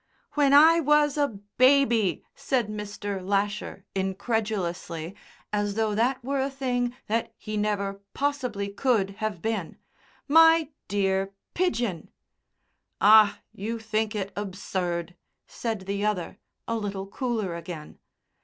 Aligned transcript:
"When 0.33 0.51
I 0.51 0.79
was 0.79 1.15
a 1.15 1.27
baby," 1.59 2.25
said 2.33 2.69
Mr. 2.69 3.23
Lasher, 3.23 3.85
incredulously, 3.93 5.15
as 5.53 5.75
though 5.75 5.93
that 5.93 6.23
were 6.23 6.41
a 6.41 6.49
thing 6.49 6.95
that 7.05 7.31
he 7.37 7.55
never 7.55 8.01
possibly 8.15 8.67
could 8.69 9.11
have 9.17 9.43
been, 9.43 9.77
"my 10.27 10.69
dear 10.87 11.35
Pidgen!" 11.53 12.09
"Ah, 12.99 13.41
you 13.53 13.77
think 13.77 14.15
it 14.15 14.31
absurd," 14.35 15.13
said 15.45 15.81
the 15.81 16.03
other, 16.03 16.39
a 16.67 16.75
little 16.77 17.05
cooler 17.05 17.53
again. 17.55 17.99